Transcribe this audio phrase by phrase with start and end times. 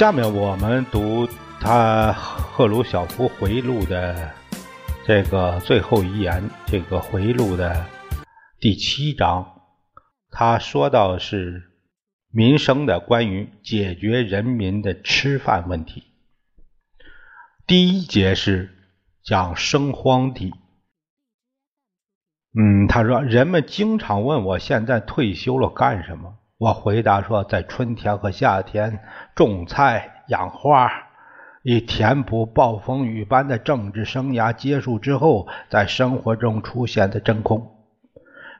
[0.00, 1.28] 下面我们读
[1.60, 4.32] 他赫鲁晓夫回忆录的
[5.04, 7.84] 这个最后遗言，这个回忆录的
[8.58, 9.60] 第七章，
[10.30, 11.64] 他说到是
[12.30, 16.02] 民生的关于解决人民的吃饭问题。
[17.66, 18.70] 第一节是
[19.22, 20.54] 讲生荒地。
[22.58, 26.38] 嗯，他说人们经常问我现在退休了干什么。
[26.60, 29.00] 我回答说，在春天和夏天
[29.34, 30.92] 种菜养花，
[31.62, 37.66] 以填补暴风雨般的政治生涯结束之后在生活中出现的真空。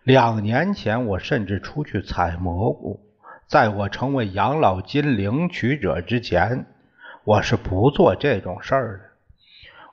[0.03, 3.01] 两年前，我甚至出去采蘑菇。
[3.47, 6.65] 在我成为养老金领取者之前，
[7.25, 9.05] 我是不做这种事儿的。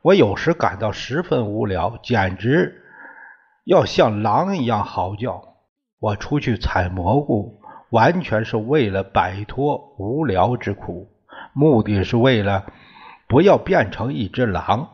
[0.01, 2.85] 我有时感到十分无聊，简直
[3.65, 5.57] 要像狼一样嚎叫。
[5.99, 7.56] 我出去采蘑菇。
[7.89, 11.09] 完全是为了摆脱无聊之苦，
[11.53, 12.65] 目的是为了
[13.27, 14.89] 不要变成一只狼。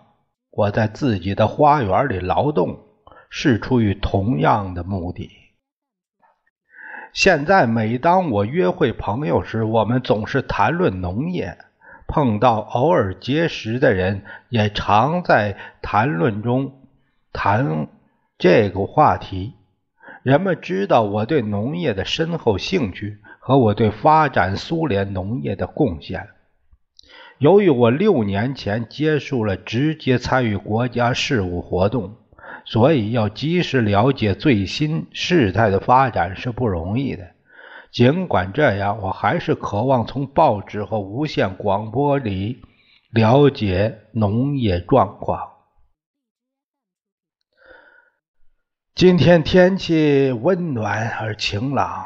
[0.52, 2.80] 我在自己的花园里劳动，
[3.30, 5.32] 是出于同样的目的。
[7.14, 11.58] 现在，每当我约会朋友时，我们总是谈论农业。
[12.06, 16.82] 碰到偶尔结识的人，也常在谈论中
[17.32, 17.88] 谈
[18.38, 19.54] 这个话题。
[20.24, 26.30] 人们知道我对农业的深厚兴趣和我对发展苏联农业的贡献。
[27.40, 32.16] 由于我六年前结束了直接参与国家事务活动，
[32.64, 37.28] 所以要及时了解最新事态的发展是不容易的。
[37.92, 42.62] 尽管这样，我还是渴望从报纸和无线广播里
[43.12, 45.53] 了解农业状况。
[49.04, 52.06] 今天天气温暖而晴朗，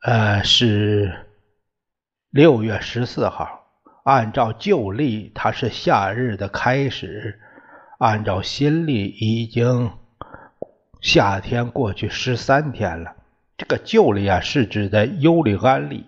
[0.00, 1.26] 呃，是
[2.30, 3.66] 六月十四号。
[4.04, 7.36] 按照旧历，它是夏日的开始；
[7.98, 9.90] 按照新历，已经
[11.02, 13.14] 夏天过去十三天了。
[13.58, 16.06] 这个旧历啊，是指的尤里安历。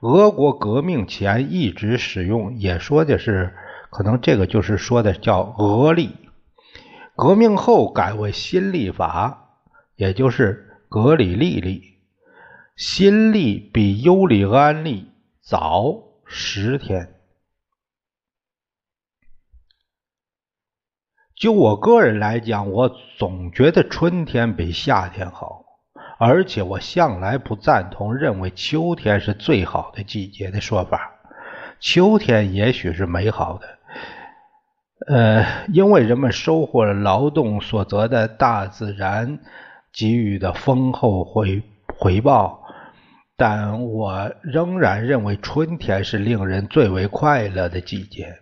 [0.00, 3.54] 俄国革命前一直使用，也说的是，
[3.88, 6.14] 可能这个就是说的叫俄历。
[7.20, 9.58] 革命后改为新历法，
[9.94, 11.98] 也就是格里历历。
[12.76, 17.20] 新历比尤里安历早十天。
[21.36, 25.66] 就我个人来讲，我总觉得春天比夏天好，
[26.18, 31.20] 而且我向来不赞同认为秋天是最好的季节的说法。
[31.80, 33.79] 秋天也许是美好的。
[35.06, 39.38] 呃，因为人们收获了劳动所得的大自然
[39.92, 41.62] 给予的丰厚回
[41.96, 42.62] 回报，
[43.36, 48.36] 但我仍然认为春天是令人最为快乐的季节。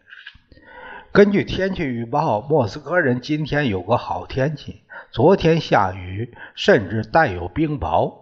[1.13, 4.83] 根据天气预报，莫斯科人今天有个好天气，
[5.13, 8.13] 昨天下雨，甚至带有冰雹。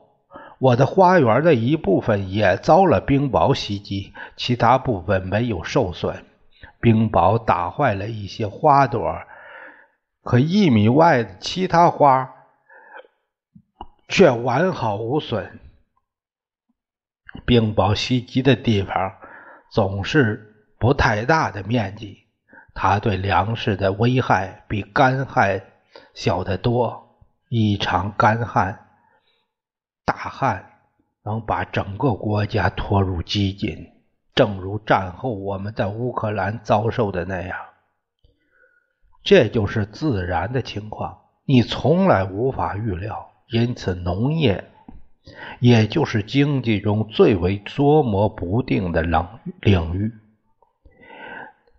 [0.59, 6.25] 我的花园的一部分也遭了冰雹袭击，其他部分没有受损。
[6.81, 9.23] 冰雹打坏了一些花朵，
[10.23, 12.35] 可一米外的其他花
[14.09, 15.61] 却完好无损。
[17.45, 19.17] 冰雹袭击的地方
[19.71, 22.27] 总是不太大的面积，
[22.75, 25.63] 它对粮食的危害比干旱
[26.15, 27.19] 小得多。
[27.49, 28.89] 一场干旱、
[30.05, 30.81] 大旱
[31.23, 33.96] 能把整个国家拖入饥馑。
[34.37, 37.57] 正如战后我们在乌克兰遭受的那样，
[39.25, 43.31] 这就是自然的情况，你从来无法预料。
[43.49, 44.65] 因此，农业
[45.59, 49.27] 也就是经济中最为捉摸不定的领
[49.63, 50.13] 领域。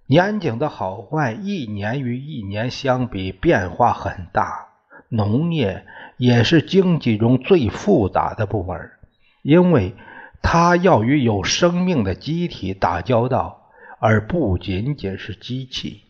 [0.07, 4.69] 年景的好坏，一年与一年相比变化很大。
[5.09, 5.86] 农业
[6.18, 8.89] 也是经济中最复杂的部门，
[9.44, 9.94] 因为。
[10.42, 13.69] 它要与有生命的机体打交道，
[14.00, 16.04] 而不仅仅是机器。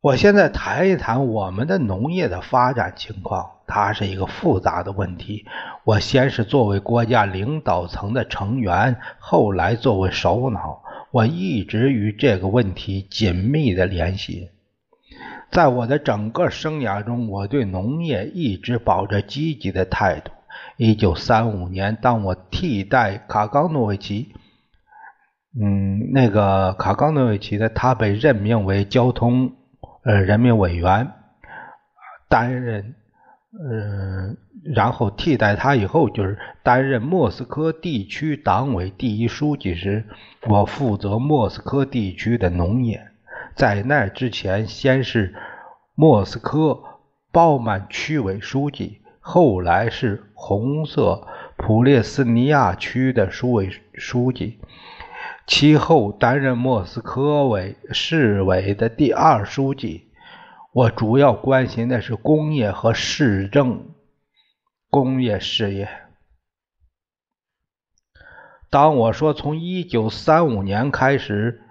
[0.00, 5.44] 我现在谈一谈我们的农业的发展情况，它是一个复杂的问题。
[5.84, 14.48] 我先是作为国家领导层的成员，后来作为首脑，我一直与这个问题紧密的联系。
[15.50, 20.30] 在我的整个生涯中，我对农业一直保着积极的态度。
[20.82, 24.32] 一九三五年，当我替代卡冈诺维奇。
[25.60, 27.68] 嗯，那个卡冈诺维奇呢？
[27.68, 29.52] 他被任命为交通
[30.04, 31.12] 呃人民委员，
[32.30, 32.94] 担任
[33.52, 34.38] 嗯，
[34.74, 40.06] 然后替代他以后就是担任莫斯科地区党委第一书记时，
[40.48, 43.06] 我负责莫斯科地区的农业。
[43.54, 45.34] 在那之前，先是
[45.94, 46.80] 莫斯科
[47.30, 48.99] 鲍曼区委书记，
[49.32, 51.24] 后来是红色
[51.56, 54.58] 普列斯尼亚区的书委书记。
[55.46, 60.10] 其后担任莫斯科委市委的第二书记。
[60.72, 63.94] 我主要关心的是工业和市政
[64.90, 65.88] 工业事业。
[68.68, 71.62] 当我说从一九三五年开始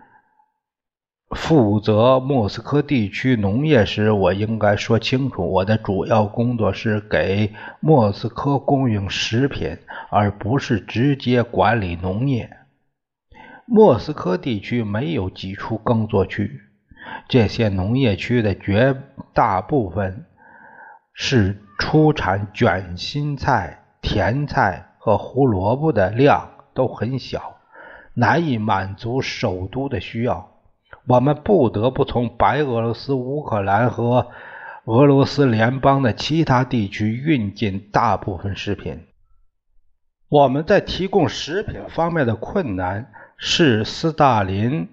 [1.35, 9.77] 负责莫斯科地区农业时，我应该说清楚，我的主要工作是给莫斯科供应食品，
[10.09, 12.49] 而不是直接管理农业。
[13.67, 16.61] 莫斯科地区没有几处耕作区，
[17.27, 18.95] 这些农业区的绝
[19.31, 20.25] 大部分
[21.13, 27.57] 是出产卷心菜、甜菜和胡萝卜的量都很小，
[28.15, 30.49] 难以满足首都的需要。
[31.09, 34.27] 我们不得不从白俄罗斯、乌克兰和
[34.85, 39.07] 俄罗斯联邦的其他地区运进大部分食品。
[40.29, 43.11] 我们在提供食品方面的困难。
[43.41, 44.89] 是斯大林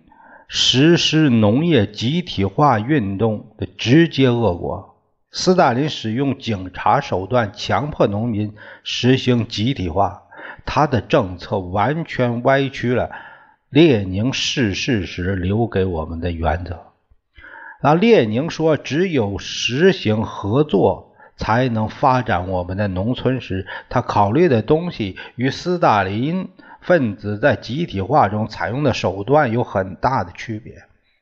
[0.46, 5.02] 实施农业集体化运动的直接恶果。
[5.32, 8.54] 斯大林使用警察手段强迫农民
[8.84, 10.22] 实行集体化，
[10.64, 13.10] 他的政策完全歪曲了
[13.76, 16.78] 列宁逝世时留给我们的原则。
[17.82, 26.48] 那列宁说，只有实行合作才能发展我们的农村时，他考虑的东西与斯大林。
[26.80, 30.72] 分子在集体化中采用的手段有很大的区别。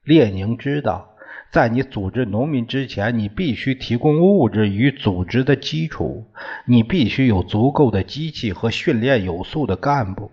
[0.04, 1.08] 列宁知道，
[1.50, 6.26] 在你组织农民之前，你必须提供物质与组织的基础，
[6.66, 10.30] 你必须有足够的机器和训练有素的干部。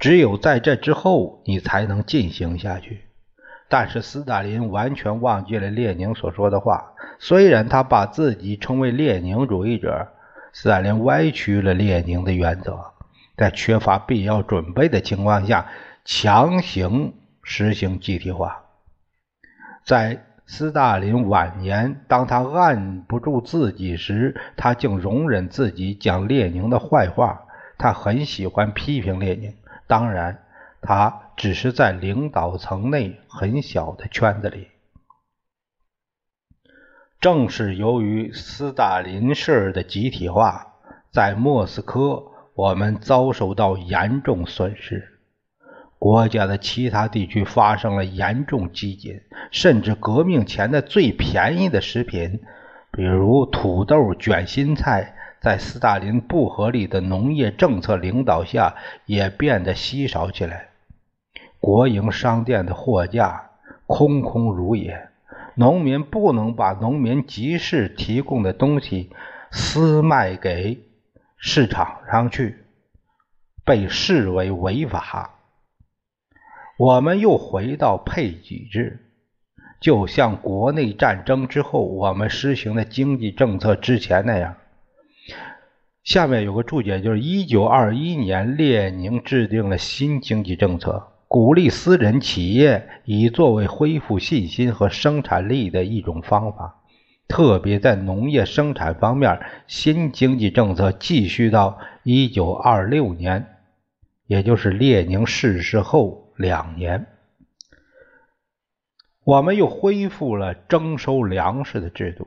[0.00, 3.02] 只有在这之后，你才能进行下去。
[3.68, 6.94] 但是斯大林完全忘记了列宁所说的话。
[7.18, 10.08] 虽然他把自己称为列宁主义者，
[10.54, 12.80] 斯大林歪曲了列宁的原则。
[13.36, 15.66] 在缺乏必要准备的情况下，
[16.04, 17.12] 强行
[17.42, 18.64] 实行集体化。
[19.84, 27.42] 在斯大林晚年，当他按不住自己时，他竟容忍自己讲列宁的坏话。
[27.78, 29.54] 他很喜欢批评列宁，
[29.90, 30.44] 当然，
[30.80, 34.68] 他只是在领导层内很小的圈子里。
[37.20, 40.74] 正是由于斯大林式的集体化，
[41.10, 42.28] 在莫斯科。
[42.54, 45.18] 我们遭受到严重损失，
[45.98, 52.42] 国家的其他地区发生了严重饥馑，甚至革命前的最便宜的食品，
[52.92, 60.68] 比如土豆、卷心菜，在斯大林不合理的农业政策领导下也变得稀少起来。
[61.58, 63.50] 国营商店的货架
[63.86, 65.08] 空空如也，
[65.54, 69.10] 农民不能把农民集市提供的东西
[69.50, 70.80] 私卖给。
[71.42, 72.66] 市场上去，
[73.64, 75.38] 被视为违法。
[76.76, 79.06] 我们又回到配给制，
[79.80, 84.56] 就像国内战争之后我们实行的经济政策之前那样。
[86.02, 96.82] 下面有个注解，就是一九二一年，列宁制定了新经济政策，鼓励私人企业，以作为恢复信心和生产力的一种方法。
[97.28, 103.58] 特别在农业生产方面，新经济政策继续到一九二六年，
[104.26, 107.06] 也就是列宁逝世后两年，
[109.22, 112.26] 我们又恢复了征收粮食的制度，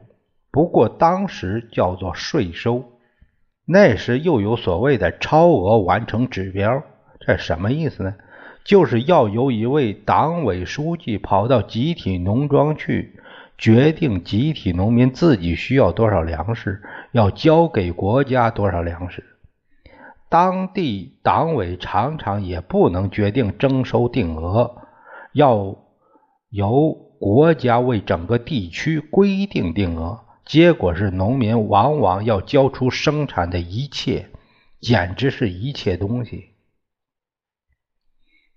[0.52, 2.93] 不过当时叫做税收。
[3.66, 6.84] 那时又有所谓的超额完成指标，
[7.20, 8.16] 这什么意思呢？
[8.64, 13.20] 就是要由一位党委书记跑到集体农庄去。
[13.56, 19.24] 决定集体农民自己需要多少粮食，要交给国家多少粮食。
[20.28, 24.82] 当地党委常常也不能决定征收定额，
[25.34, 25.78] 要
[26.50, 34.30] 由国家为整个地区规定定额，结果是农民往往要交出生产的一切，
[34.82, 36.50] 简直是一切东西。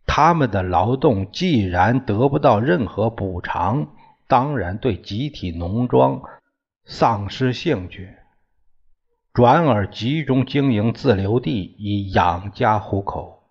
[0.04, 3.88] 他们的劳动既然得不到任何补偿，
[4.28, 6.22] 当然对集体农庄
[6.84, 8.14] 丧失兴趣，
[9.32, 13.44] 转而集中经营自留地以养家糊口。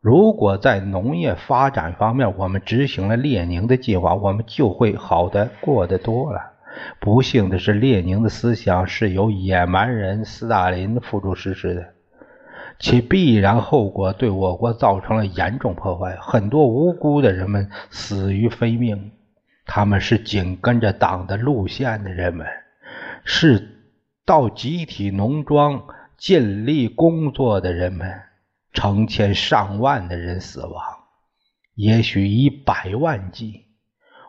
[0.00, 6.53] 如果在农业发展方面我们执行了列宁的计划，我们就会好的过得多了。
[7.00, 11.94] 不幸的是，列宁的思想是由野蛮人斯大林付诸实施的。
[12.78, 19.12] 其必然后果对我国造成了严重破坏，很多无辜的人们死于非命。
[19.66, 22.46] 他们是紧跟着党的路线的人们，
[23.24, 23.80] 是
[24.26, 25.84] 到集体农庄
[26.18, 28.12] 尽力工作的人们，
[28.72, 30.82] 成千上万的人死亡，
[31.76, 33.64] 也许以百万计。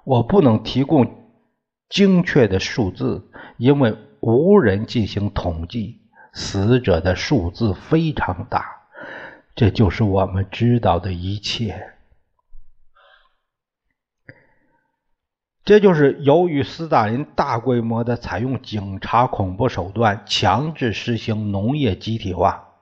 [0.06, 1.25] 我不能提供
[1.90, 6.02] 精确的数字，因为无人进行统计。
[6.38, 8.66] 死者的数字非常大，
[9.56, 11.94] 这就是我们知道的一切。
[15.64, 22.75] 这就是由于斯大林大规模的采用警察恐怖手段，强制实行农业集体化，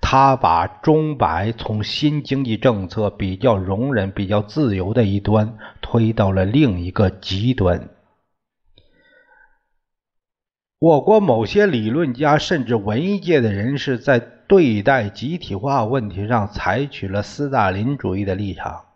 [0.00, 7.88] 他把钟摆从新经济政策比较容忍、比较自由的一端推到了另一个极端。
[10.80, 18.86] 我国某些理论家甚至文艺界的人士在对待集体化问题上采取了斯大林主义的立场，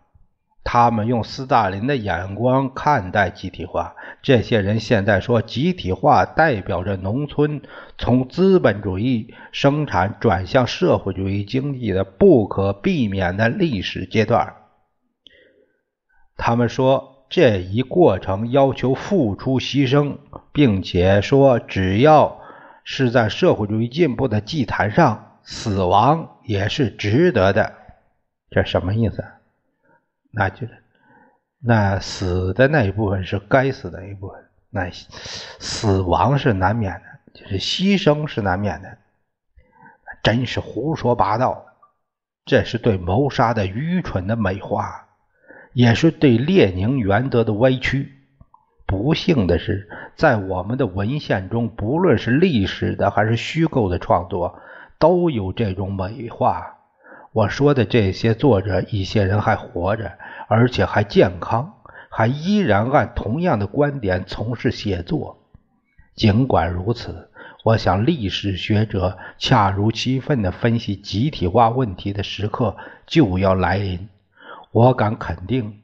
[0.65, 3.95] 他们用斯大林的眼光看待集体化。
[4.21, 7.61] 这些人现在说，集体化代表着农村
[7.97, 14.55] 从资本主义生产转向社会主义经济的不可避免的历史阶段。
[16.35, 17.13] 他们说。
[17.27, 20.17] 这一过程要求付出牺牲，
[20.53, 22.39] 并且说，只要
[22.83, 27.73] 是在社会主义进步的祭坛上，死亡也是值得的。
[28.51, 29.25] 这什么意思？
[30.35, 30.83] 那就是，
[31.61, 37.01] 那死的那一部分是该死的一部分，那死亡是难免的，
[37.33, 38.97] 就是牺牲是难免的。
[40.21, 41.65] 真是胡说八道！
[42.45, 45.07] 这是对谋杀的愚蠢的美化。
[45.73, 48.11] 也是对列宁原则的歪曲。
[48.85, 54.59] 不幸的是，在我们的文献中，不论是历史的还是虚构的创作，
[54.99, 56.74] 都有这种美化。
[57.35, 61.73] 我说的这些作者，一些人还活着，而且还健康，
[62.09, 65.51] 还依然按同样的观点从事写作。
[66.15, 67.29] 尽管如此，
[67.65, 74.07] 我想历史学者恰如其分地分析集体化问题的时刻就要来临。
[74.71, 75.81] 我敢肯定，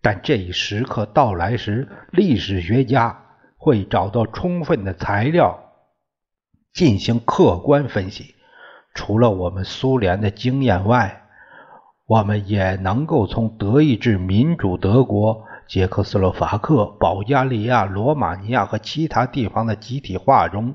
[0.00, 3.26] 但这一时刻到来时，历史学家
[3.58, 5.64] 会找到充分的材料
[6.72, 8.36] 进行客观分析。
[8.98, 11.22] 除了我们苏联的经验外，
[12.04, 20.74] 我们也能够从德意志民主德国、捷克斯洛伐克、保加利亚、罗马尼亚和其他地方的集体化中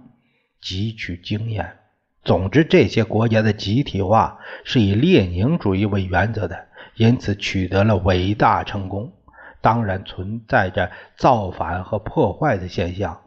[0.63, 1.79] 汲取经验。
[2.23, 6.67] 总之，这些国家的集体化是以列宁主义为原则的。
[6.95, 9.11] 因此取得了伟大成功，
[9.59, 13.19] 当然存在着造反和破坏的现象。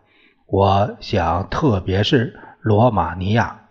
[0.46, 3.65] 我想，特别是罗马尼亚，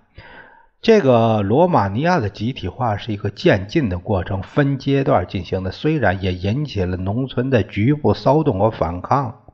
[0.85, 5.71] 这个罗马尼亚的集体化是一个渐进的过程，分阶段进行的。
[5.71, 9.47] 虽然也引起了农村的局部骚动和反抗，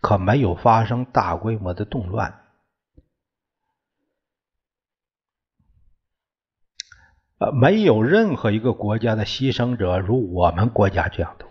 [0.00, 2.42] 可没有发生大规模的动乱。
[7.38, 11.48] 呃，没有任何一个国家的牺牲者如我们国家这样多，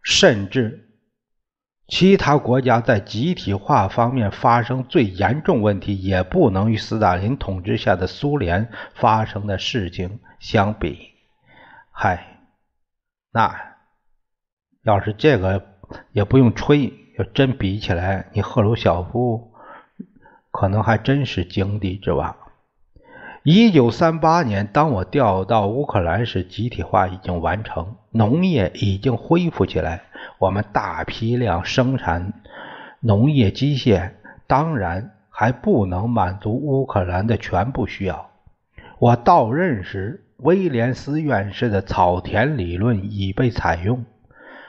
[0.00, 0.91] 甚至
[1.92, 11.10] 其他国家在集体化方面发生最严重问题，也不能与斯大林统治下的苏联发生的事情相比。
[11.90, 12.38] 嗨，
[13.30, 13.54] 那
[14.84, 15.62] 要是这个
[16.12, 19.52] 也不用吹，要真比起来，你赫鲁晓夫
[20.50, 22.34] 可能还真是井底之蛙。
[23.42, 30.04] 一九三八年，当我调到乌克兰时，集体化已经完成，农业已经恢复起来。
[30.42, 32.32] 我们大批量生产
[32.98, 34.10] 农业机械，
[34.48, 38.28] 当然还不能满足乌克兰的全部需要。
[38.98, 44.04] 我到任时，威廉斯院士的草田理论已被采用。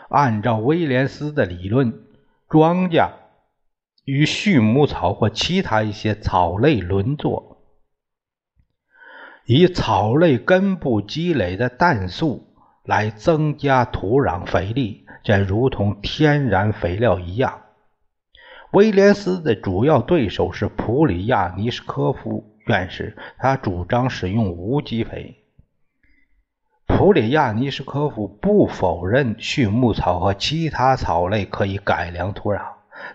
[0.10, 1.92] 按照威廉斯的理论，
[2.48, 3.10] 庄稼
[4.06, 7.63] 与畜牧草或其他一些草类轮作。
[9.48, 12.53] 以草类根部积累的氮素
[12.84, 17.62] 来增加土壤肥力，这如同天然肥料一样。
[18.72, 25.38] 威廉斯的主要对手是普里亚尼什科夫院士，他主张使用无机肥。
[26.88, 32.62] 普里亚尼什科夫不否认畜牧草和其他草类可以改良土壤，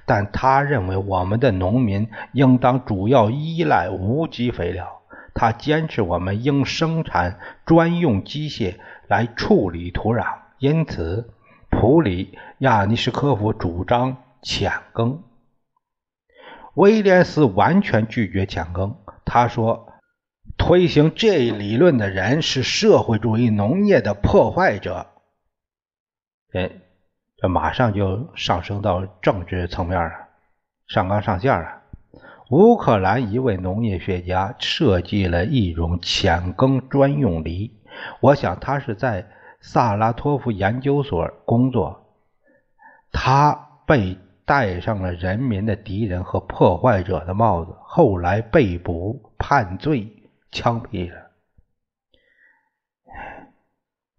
[0.07, 5.03] 但他认为我们的农民应当主要依赖无机肥料。
[5.35, 10.25] 他坚持我们应生产专用机械来处理土壤，
[10.59, 11.31] 因此
[11.71, 15.23] 普里亚尼什科夫主张浅耕。
[16.75, 18.97] 威廉斯完全拒绝浅耕。
[19.25, 19.93] 他说
[20.57, 25.07] ：“推行这一理论的人是社会主义农业的破坏者。”
[26.55, 26.71] 哎，
[27.37, 30.13] 这马上就上升到政治层面了，
[30.87, 31.83] 上纲上线了。
[32.51, 37.71] 乌克兰一位农业学家设计了一种浅耕专用犁，
[38.21, 42.15] 我想他是在萨拉托夫研究所工作。
[43.13, 44.19] 他被。
[44.49, 51.33] 戴上了人民的敌人和破坏者的帽子，后来被捕、判罪、枪毙了。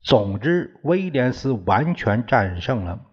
[0.04, 3.08] 总之，威廉斯完全战胜了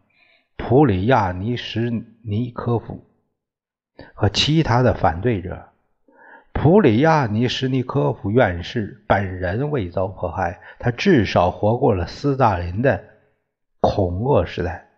[0.59, 3.11] 普里亚尼什尼科夫
[4.13, 5.71] 和其他的反对者。
[6.59, 13.05] 普里亚尼什尼科夫院士本人未遭迫害，他至少活过了斯大林的
[13.81, 14.89] 恐恶时代。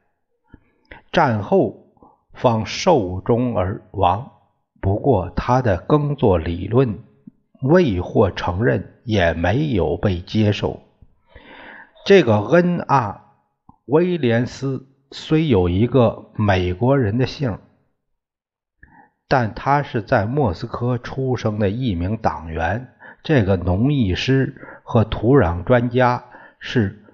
[1.12, 1.84] 战后。
[2.34, 4.30] 方寿终而亡。
[4.80, 7.00] 不过，他的耕作理论
[7.62, 10.78] 未获承认，也没有被接受。
[12.06, 13.24] 这个恩阿
[13.86, 17.58] 威廉斯虽有一个美国人的姓，
[19.28, 22.88] 但他是在莫斯科出生的一名党员。
[23.22, 26.24] 这个农艺师和土壤专家
[26.58, 27.04] 是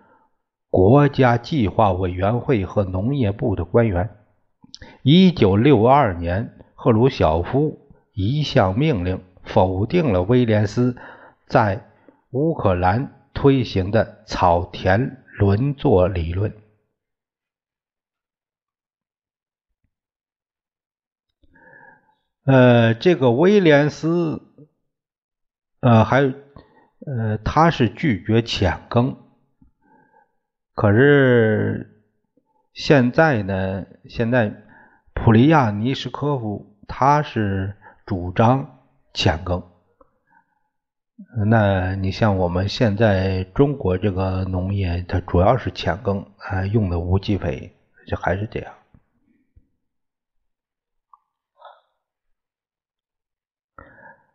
[0.70, 4.10] 国家计划委员会和农业部的官员。
[5.02, 7.78] 一九六二年，赫鲁晓夫
[8.12, 10.96] 一项命令否定了威廉斯
[11.46, 11.84] 在
[12.30, 16.52] 乌克兰推行的草田轮作理论。
[22.44, 24.42] 呃，这个威廉斯，
[25.80, 26.20] 呃，还
[27.06, 29.16] 呃，他是拒绝浅耕，
[30.74, 32.02] 可是
[32.72, 34.60] 现在呢，现在。
[35.16, 38.80] 普利亚尼什科夫，他是主张
[39.14, 39.62] 浅耕。
[41.46, 47.74] 那你像我们现在中国这个农业，它主要是浅耕，啊，用的无机肥，
[48.08, 48.74] 就还是这样。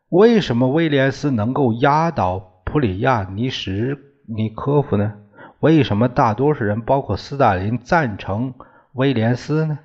[0.10, 3.95] 为什么威廉斯能够压倒普里亚尼什
[4.26, 5.13] 尼科夫呢？
[5.60, 8.56] 为什么大多数人，包括斯大林，赞成
[8.93, 9.78] 威廉斯呢？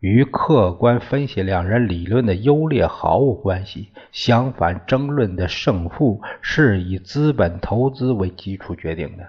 [0.00, 3.88] 与客观分析两人理论的优劣毫无关系。
[4.12, 9.24] 相反，争论的胜负是以资本投资为基础决定的。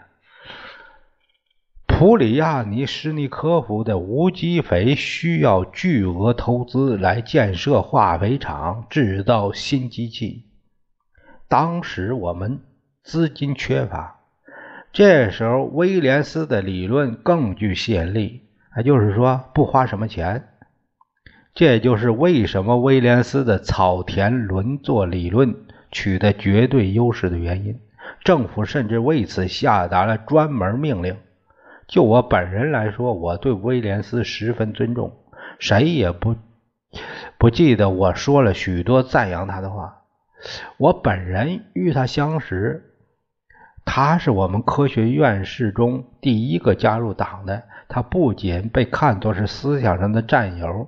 [1.98, 10.44] 普里亚尼什尼科夫的无机肥需要巨额投资来建设化肥厂、制造新机器。
[11.48, 12.60] 当时我们
[13.02, 14.20] 资金缺乏，
[14.92, 18.42] 这时候威廉斯的理论更具吸引力。
[18.76, 20.50] 也就是说，不花什么钱。
[21.54, 25.56] 这就是为什么威廉斯的草田轮作理论
[25.94, 27.80] 取得绝对优势的原因。
[28.22, 31.16] 政府甚至为此下达了专门命令。
[31.88, 35.16] 就我本人来说，我对威廉斯十分尊重，
[35.60, 36.36] 谁也不
[37.38, 40.04] 不记得我说了许多赞扬他的话。
[40.78, 42.94] 我本人与他相识，
[43.86, 47.64] 他是我们科学院士中第一个加入党的。
[47.88, 50.88] 他不仅被看作是思想上的战友。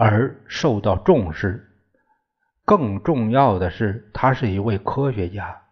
[0.00, 1.64] 而受到重视。
[2.64, 5.62] 更重要的是，他是一位科学家，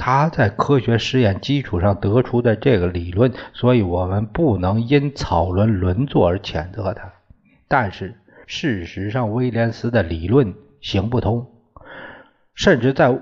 [0.00, 7.12] 他在科学实验基础上得出的这个理论，所以我们不能因草轮轮作而谴责他。
[7.68, 11.46] 但是事实上，威廉斯的理论行不通，
[12.54, 13.20] 甚至在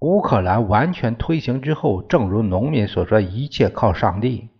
[0.00, 4.50] 乌克兰完全推行之后，正如农民所说，一切靠上帝。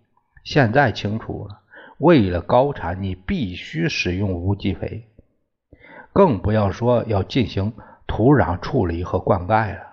[0.45, 1.61] 现在清楚了，
[1.99, 5.05] 为了高产，你必须使用无机肥。
[6.15, 7.75] 更不要说要进行
[8.07, 9.88] 土壤处理和灌溉了。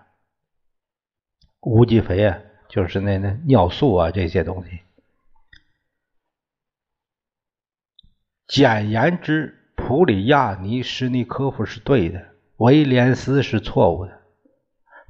[1.65, 2.37] 无机肥啊，
[2.69, 4.81] 就是那那尿素啊这些东西。
[8.47, 12.23] 简言之，普里亚尼什尼科夫是对的，
[12.57, 14.21] 威廉斯是错误的。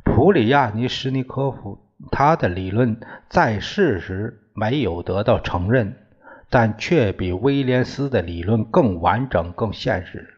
[0.06, 1.78] 普里亚尼什尼科夫
[2.10, 5.98] 他的理论在世时没有得到承认，
[6.50, 10.34] 但却比威廉斯的理论更完整、更现实。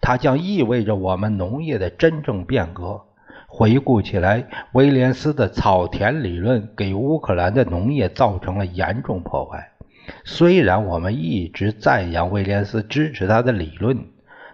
[0.00, 3.06] 它将意味着我们农业的真正变革。
[3.58, 9.70] 回顾起来，威廉斯的草田理论给乌克兰的农业造成了严重破坏。
[10.26, 13.96] 虽然我们一直赞扬威廉斯，支持他的理论，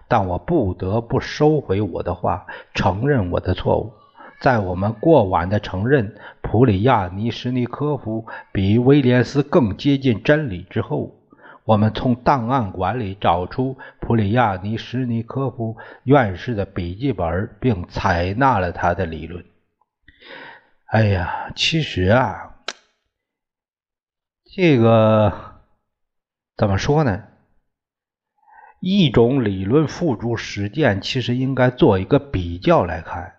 [0.07, 3.91] 但我不得不收回我的话，承认我的错误。
[4.39, 11.13] 在我们过晚的承认普里亚尼什尼科夫比威廉斯更接近真理之后，
[11.65, 19.45] 我们从档案馆里找出普里亚尼什尼科夫院士的笔记本，并采纳了他的理论。
[20.87, 22.57] 哎呀，其实啊，
[24.53, 25.33] 这个
[26.57, 27.23] 怎么说呢？
[28.81, 33.35] 一种理论付诸实践，其实应该做一个比较来看，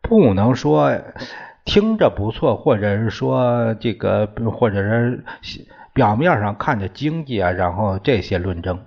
[0.00, 0.98] 不能说
[1.66, 5.22] 听着不错，或者是说这个，或者是。
[5.94, 8.86] 表面上看着经济啊，然后这些论证，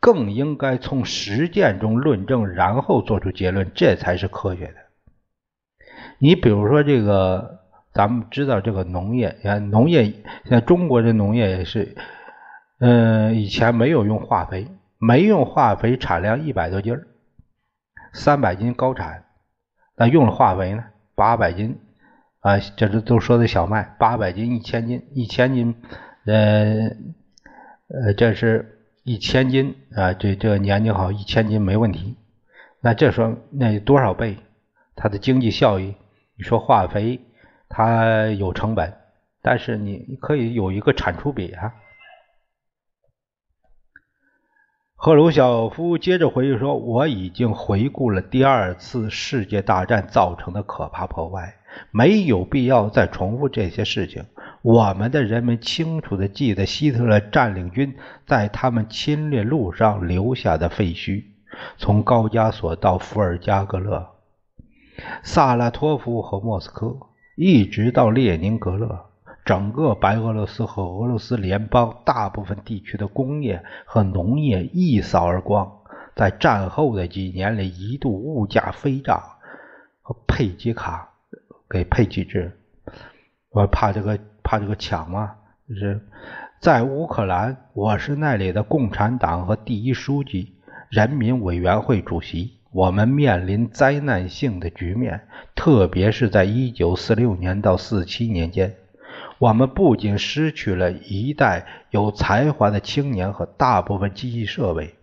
[0.00, 4.74] 更应该从实践中论证，然后做出结论，这才是科学的。
[6.18, 7.60] 你比如说这个，
[7.92, 10.12] 咱们知道这个农业，像农业，
[10.44, 11.96] 像中国的农业也是，
[12.78, 16.96] 嗯，以前没有用化肥，没用化肥，产量一百多斤，
[18.12, 19.24] 三百斤高产，
[19.96, 20.84] 那用了化肥呢，
[21.16, 21.80] 八百斤，
[22.40, 25.74] 啊，这是都说的小麦，八百斤，一千斤，一千斤。
[26.26, 26.90] 呃
[27.88, 32.16] 呃，这是一千斤啊，这这年景好，一千斤没问题。
[32.80, 34.36] 那这说那多少倍？
[34.94, 35.94] 它的经济效益？
[36.36, 37.20] 你说化肥
[37.68, 38.94] 它有成本，
[39.42, 41.74] 但是你可以有一个产出比啊。
[44.94, 51.54] 赫鲁晓夫接着回忆说：“我已经回顾了第二次世界大战造成的可怕破坏，
[51.90, 54.26] 没有必要再重复这些事情。”
[54.62, 57.96] 我们的人们清楚地记得希特勒占领军
[58.26, 61.24] 在他们侵略路上留下的废墟，
[61.78, 64.10] 从高加索到伏尔加格勒、
[65.22, 66.94] 萨拉托夫和莫斯科，
[67.36, 69.06] 一直到列宁格勒，
[69.46, 75.78] 整个白俄罗斯和俄罗斯联邦大部分地区的工业和农业一扫而光。
[76.14, 79.22] 在战后的几年里，一度物价飞涨，
[80.02, 81.08] 和佩吉卡
[81.66, 82.60] 给佩吉制，
[83.48, 84.20] 我怕这个。
[84.42, 85.34] 怕这个抢吗？
[85.68, 86.00] 就是
[86.60, 90.54] 在乌克兰，我是那里的共产党和第一书记、
[90.88, 92.58] 人民委员会主席。
[92.72, 95.22] 我们面临灾难性的局面，
[95.56, 98.76] 特别是在1946年到47年间，
[99.38, 104.94] 我们不仅失去了一代有才华的青年和大部分机器设备，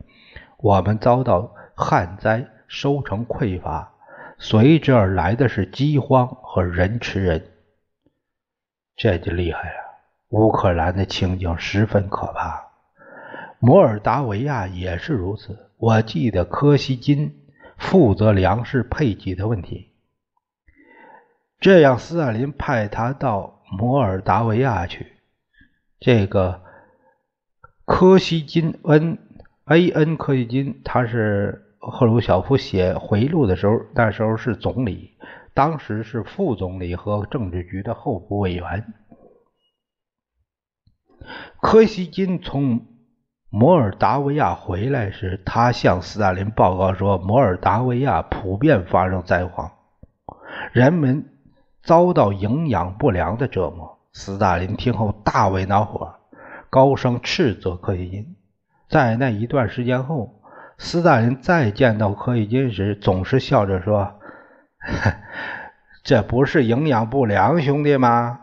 [0.60, 3.92] 我们遭到旱灾、收成匮乏，
[4.38, 7.44] 随之而来的是饥荒和人吃人。
[8.98, 9.76] 这就厉害了，
[10.30, 12.72] 乌克兰的情景十分可怕，
[13.60, 15.70] 摩尔达维亚也是如此。
[15.78, 17.44] 我记得柯西金
[17.78, 19.92] 负责粮食配给的问题，
[21.60, 25.14] 这样斯大林派他到摩尔达维亚去。
[26.00, 26.62] 这个
[27.86, 29.20] 柯西金恩
[29.66, 35.14] A N 柯西金，他是赫鲁晓夫写回忆录的时候，那时候是总理。
[35.58, 38.94] 当时是副总理和政治局的候补委员。
[41.60, 42.86] 柯西金从
[43.50, 49.72] 摩尔达维亚回来时，他向斯大林报告说，摩尔达维亚普遍发生灾荒，
[50.74, 51.28] 人们
[51.82, 53.98] 遭到营养不良的折磨。
[54.14, 56.14] 斯大林听后大为恼火，
[56.70, 58.36] 高声斥责柯西金。
[58.90, 60.40] 在那一段时间后，
[60.78, 64.17] 斯大林再见到柯西金时，总是笑着说。
[66.04, 68.40] 这不是营养不良，兄弟吗？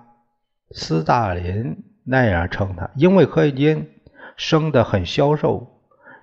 [0.71, 3.91] 斯大林那样称他，因为柯西金
[4.37, 5.71] 生得很消瘦。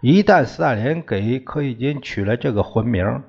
[0.01, 3.23] 一旦斯大林给柯西金取了这个魂名，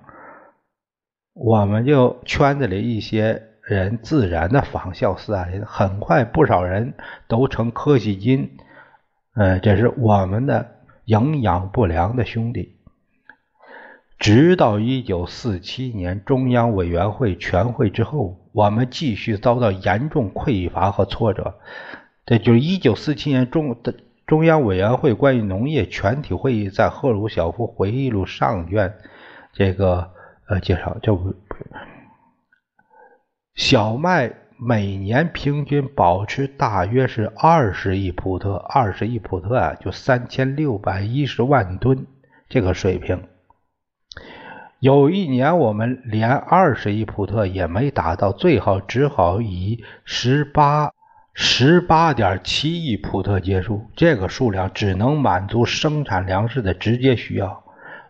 [1.35, 5.65] 我们就圈子里一些人自然的仿效斯大林。
[5.65, 6.95] 很快，不少人
[7.29, 8.59] 都称柯西金，
[9.35, 12.82] 嗯，这是我们的营养不良的兄弟。
[14.23, 21.57] 直到一九四七年中央委员会全会之后，我们继续遭到严重匮乏和挫折。
[22.25, 23.93] 这就是一九四七年中的
[24.25, 28.95] 中央委员会关于农业全体会议在赫鲁晓夫回忆录上卷
[29.53, 30.13] 这个
[30.47, 31.35] 呃介绍，就
[33.57, 42.07] 小麦每年平均保持大约是二十亿普特，二十亿普特啊，就三千六百一十万吨
[42.49, 43.21] 这个水平。
[44.83, 50.91] 有一年，我们连二十亿普特也没达到，最好只好以十八
[51.33, 57.63] 十八点七亿普特结束，这个数量只能满足生产粮食的直接需要，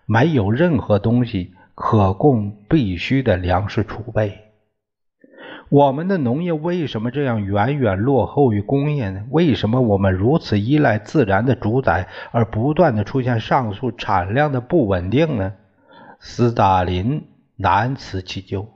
[0.07, 4.39] 没有任何东西可供必须的粮食储备。
[5.69, 9.25] 我们的农业为什么这样远远落后于工业呢？
[9.29, 15.53] 为什么我们如此依赖自然的主宰，而不断的出现上述产量的不稳定呢？
[16.25, 18.69] 斯大林难辞其咎。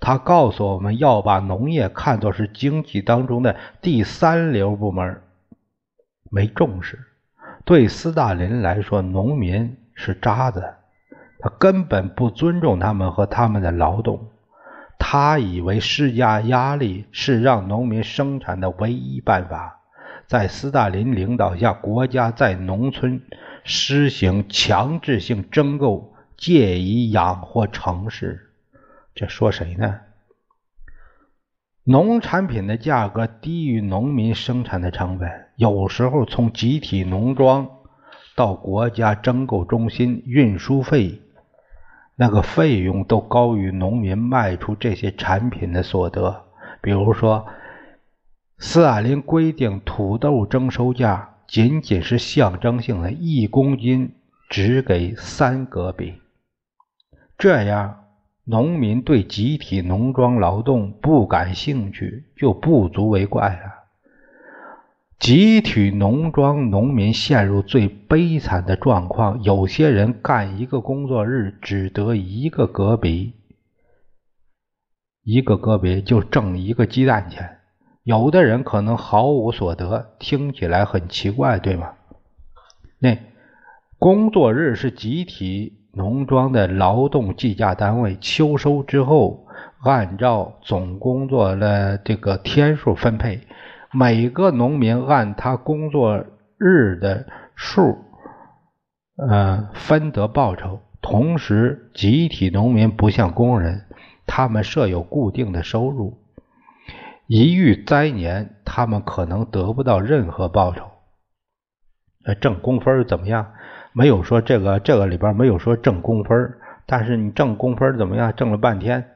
[0.00, 5.20] 他告诉我们要把农业看作是经济当中的第三流部门，
[6.30, 6.98] 没重视。
[7.66, 10.74] 对斯大林来说，农民是渣子，
[11.38, 14.30] 他根本不尊重他们和他们的劳动。
[14.98, 19.82] 他以为施加压力是让农民生产的唯一办法。
[20.26, 23.20] 在斯大林领导下，国家在农村
[23.62, 26.13] 实行强制性征购，
[26.44, 28.50] 借以养活城市。
[29.14, 30.00] 这说谁呢？
[31.84, 37.66] 农产品的价格低于农民生产的成本，有时候从集体农庄
[38.36, 41.22] 到国家征购中心，运输费
[42.14, 46.44] 那个费用都高于农民卖出这些产品的所得。
[46.82, 47.46] 比如说，
[48.58, 54.14] 斯大林规定土豆征收价仅仅是象征性的，一公斤
[54.50, 56.20] 只给三戈比，
[57.38, 58.00] 这样。
[58.46, 63.84] 农民对集体农庄劳动不感兴趣，就不足为怪了。
[65.18, 73.32] 集体农庄农民陷入最悲惨的状况：有些人干一个工作日只得一个戈比，
[75.22, 77.44] 一个戈比就挣一个鸡蛋钱；
[78.02, 81.94] 有的人可能毫无所得，听起来很奇怪，对吗？
[82.98, 83.16] 那
[83.98, 85.80] 工作日是集体。
[85.94, 89.46] 农庄的劳动计价单位秋收之后，
[89.82, 93.40] 按照总工作的这个天数分配，
[93.92, 96.24] 每个农民按他工作
[96.58, 97.98] 日的数，
[99.16, 100.80] 呃，分得报酬。
[101.00, 103.84] 同时，集体农民不像工人，
[104.26, 106.18] 他们设有固定的收入。
[107.26, 110.86] 一遇灾年，他们可能得不到任何报酬。
[112.24, 113.52] 呃，挣工分怎么样？
[113.96, 118.34] 没有说这个这个里边没有说挣工分，但是你挣工分怎么样？
[118.34, 119.12] 挣了半天，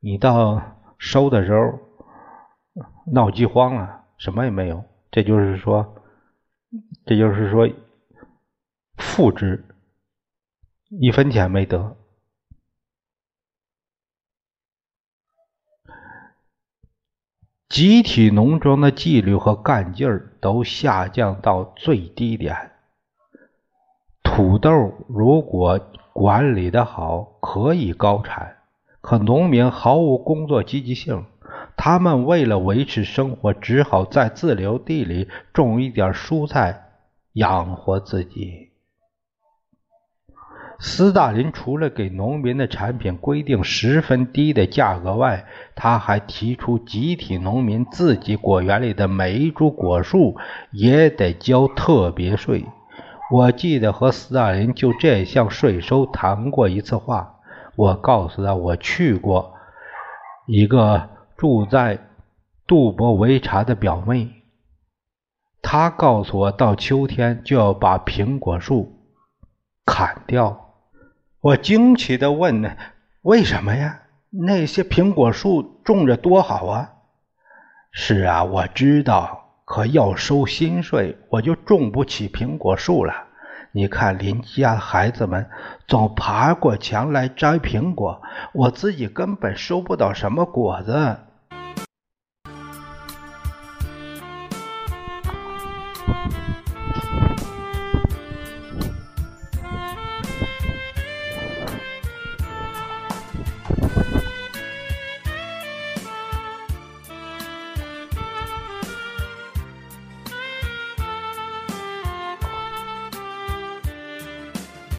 [0.00, 0.62] 你到
[0.96, 1.78] 收的时候
[3.12, 4.82] 闹饥荒了，什么也没有。
[5.10, 6.02] 这就是说，
[7.04, 7.68] 这就是说，
[8.96, 9.62] 负值，
[10.88, 11.96] 一分钱没得。
[17.68, 22.70] 集体农庄的纪律和干劲儿都下降到最低点。
[24.36, 25.78] 土豆如果
[26.12, 28.56] 管理的好，可以高产。
[29.00, 31.26] 可农民毫无工作积极性，
[31.76, 36.82] 他们为了维持生活，只好在自留地里种一点蔬菜
[37.34, 38.70] 养活自己。
[40.80, 45.44] 斯大林除了给农民的产品规定十分低的价格外，
[45.76, 50.34] 他还提出集体农民自己果园里的每一株果树
[50.72, 52.64] 也得交特别税。
[53.30, 57.40] 我记得和斯大林就这项税收谈过一次话。
[57.76, 59.54] 我告诉他，我去过
[60.46, 61.98] 一个住在
[62.66, 64.28] 杜博维察的表妹，
[65.60, 69.00] 她告诉我，到秋天就要把苹果树
[69.84, 70.74] 砍掉。
[71.40, 72.76] 我惊奇地问：“呢，
[73.22, 74.02] 为什么呀？
[74.30, 76.92] 那些苹果树种着多好啊！”
[77.90, 79.43] 是啊，我知道。
[79.64, 83.14] 可要收新税，我就种不起苹果树了。
[83.72, 85.48] 你看邻家孩子们
[85.88, 88.22] 总爬过墙来摘苹果，
[88.52, 91.16] 我自己根本收不到什么果子。